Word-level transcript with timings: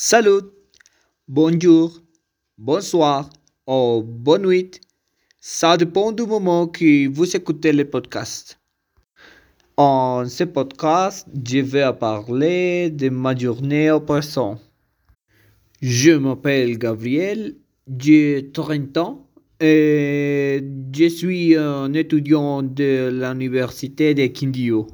Salut, 0.00 0.52
bonjour, 1.26 2.00
bonsoir 2.56 3.28
ou 3.66 4.00
bonne 4.06 4.46
nuit. 4.46 4.70
Ça 5.40 5.76
dépend 5.76 6.12
du 6.12 6.22
moment 6.22 6.68
que 6.68 7.08
vous 7.08 7.34
écoutez 7.34 7.72
le 7.72 7.84
podcast. 7.84 8.60
En 9.76 10.24
ce 10.28 10.44
podcast, 10.44 11.26
je 11.44 11.58
vais 11.58 11.92
parler 11.98 12.90
de 12.90 13.08
ma 13.08 13.34
journée 13.34 13.90
au 13.90 13.98
présent. 13.98 14.60
Je 15.82 16.12
m'appelle 16.12 16.78
Gabriel, 16.78 17.56
j'ai 17.98 18.50
30 18.54 18.96
ans 18.98 19.26
et 19.58 20.62
je 20.94 21.08
suis 21.08 21.56
un 21.56 21.92
étudiant 21.94 22.62
de 22.62 23.10
l'université 23.10 24.14
de 24.14 24.28
Kindio. 24.28 24.86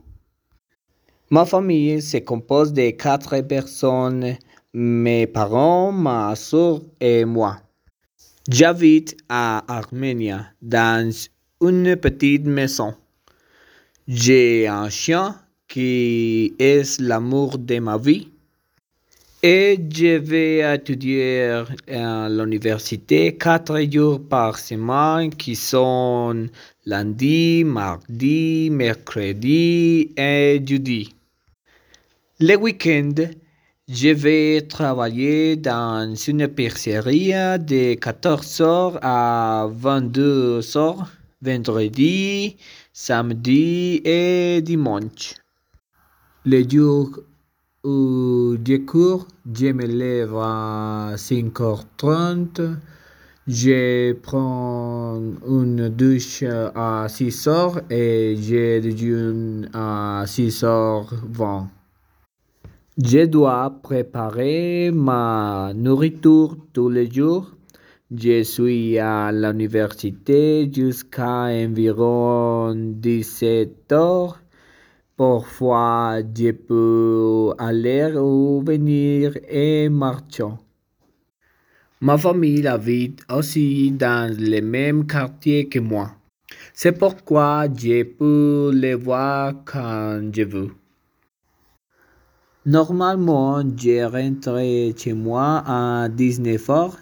Ma 1.28 1.44
famille 1.44 2.00
se 2.00 2.16
compose 2.16 2.72
de 2.72 2.88
quatre 2.88 3.38
personnes, 3.42 4.38
mes 4.74 5.28
parents, 5.28 5.92
ma 5.92 6.34
soeur 6.34 6.80
et 7.00 7.24
moi. 7.24 7.60
J'habite 8.50 9.16
à 9.28 9.64
Arménie, 9.72 10.32
dans 10.60 11.10
une 11.62 11.96
petite 11.96 12.44
maison. 12.44 12.94
J'ai 14.08 14.66
un 14.66 14.90
chien 14.90 15.36
qui 15.68 16.54
est 16.58 17.00
l'amour 17.00 17.56
de 17.56 17.78
ma 17.78 17.96
vie. 17.96 18.28
Et 19.42 19.78
je 19.90 20.16
vais 20.18 20.74
étudier 20.74 21.62
à 21.88 22.28
l'université 22.28 23.36
quatre 23.36 23.80
jours 23.90 24.20
par 24.26 24.58
semaine 24.58 25.30
qui 25.30 25.54
sont 25.54 26.48
lundi, 26.86 27.62
mardi, 27.64 28.70
mercredi 28.70 30.10
et 30.16 30.62
jeudi. 30.66 31.14
Le 32.40 32.56
week-end, 32.56 33.14
je 33.88 34.08
vais 34.08 34.62
travailler 34.62 35.56
dans 35.56 36.14
une 36.14 36.48
pizzeria 36.48 37.58
de 37.58 37.94
14h 37.94 38.98
à 39.02 39.68
22h, 39.68 41.04
vendredi, 41.42 42.56
samedi 42.94 44.00
et 44.02 44.62
dimanche. 44.62 45.34
Les 46.46 46.66
jours 46.68 47.10
où 47.84 48.56
je 48.66 48.76
cours, 48.78 49.28
je 49.54 49.66
me 49.66 49.84
lève 49.84 50.34
à 50.36 51.12
5h30. 51.16 52.76
Je 53.46 54.14
prends 54.14 55.20
une 55.46 55.90
douche 55.90 56.42
à 56.42 57.06
6h 57.06 57.82
et 57.90 58.34
je 58.34 58.80
déjeune 58.80 59.68
à 59.74 60.24
6h20. 60.26 61.66
Je 62.96 63.26
dois 63.26 63.80
préparer 63.82 64.92
ma 64.94 65.72
nourriture 65.74 66.56
tous 66.72 66.88
les 66.88 67.10
jours. 67.10 67.50
Je 68.16 68.44
suis 68.44 69.00
à 69.00 69.32
l'université 69.32 70.70
jusqu'à 70.72 71.46
environ 71.50 72.72
17 72.76 73.90
heures. 73.90 74.40
Parfois, 75.16 76.20
je 76.38 76.52
peux 76.52 77.52
aller 77.58 78.14
ou 78.16 78.62
venir 78.64 79.38
et 79.48 79.88
marcher. 79.88 80.54
Ma 82.00 82.16
famille 82.16 82.64
habite 82.64 83.22
aussi 83.28 83.90
dans 83.90 84.32
le 84.38 84.60
même 84.60 85.04
quartier 85.08 85.68
que 85.68 85.80
moi. 85.80 86.12
C'est 86.72 86.96
pourquoi 86.96 87.66
je 87.76 88.04
peux 88.04 88.70
les 88.72 88.94
voir 88.94 89.52
quand 89.64 90.30
je 90.32 90.42
veux. 90.44 90.83
Normalement, 92.66 93.60
je 93.76 94.04
rentre 94.04 94.58
chez 94.96 95.12
moi 95.12 95.62
à 95.66 96.08
19h. 96.08 96.92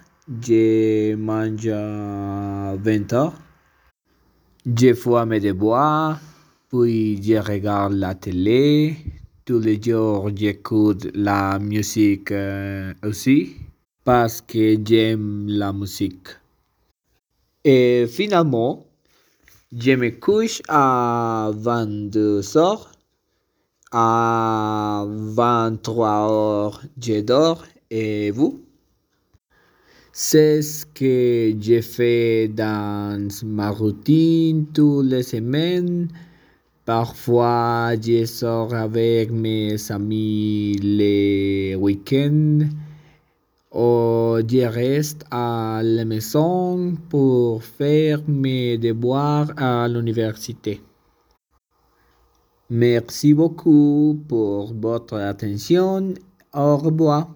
Je 0.41 1.15
mange 1.15 1.67
à 1.67 2.75
20h. 2.75 3.31
Je 4.65 4.93
fais 4.93 5.25
mes 5.25 5.39
devoirs, 5.39 6.19
puis 6.69 7.21
je 7.23 7.35
regarde 7.35 7.93
la 7.93 8.13
télé. 8.13 8.97
Tous 9.45 9.59
les 9.59 9.81
jours, 9.81 10.29
j'écoute 10.35 11.07
la 11.13 11.59
musique 11.59 12.31
euh, 12.31 12.93
aussi 13.01 13.55
parce 14.03 14.41
que 14.41 14.75
j'aime 14.85 15.47
la 15.47 15.71
musique. 15.71 16.27
Et 17.63 18.05
finalement, 18.09 18.85
je 19.71 19.91
me 19.91 20.09
couche 20.09 20.61
à 20.67 21.51
22h. 21.55 22.87
À 23.95 25.05
23h, 25.35 26.79
je 27.01 27.21
dors. 27.21 27.63
Et 27.89 28.31
vous? 28.31 28.61
C'est 30.11 30.61
ce 30.61 30.85
que 30.85 31.55
je 31.59 31.81
fais 31.81 32.47
dans 32.47 33.27
ma 33.43 33.69
routine 33.71 34.67
toutes 34.73 35.07
les 35.07 35.23
semaines. 35.23 36.07
Parfois, 36.85 37.95
je 37.99 38.25
sors 38.25 38.73
avec 38.73 39.31
mes 39.31 39.75
amis 39.91 40.77
les 40.81 41.75
week-ends. 41.75 42.59
Ou 43.71 44.37
je 44.47 44.67
reste 44.67 45.25
à 45.31 45.81
la 45.83 46.05
maison 46.05 46.95
pour 47.09 47.63
faire 47.63 48.21
mes 48.27 48.77
devoirs 48.77 49.51
à 49.57 49.87
l'université. 49.87 50.79
Merci 52.75 53.35
beaucoup 53.35 54.19
pour 54.27 54.73
votre 54.73 55.17
attention. 55.17 56.15
Au 56.55 56.75
revoir. 56.75 57.29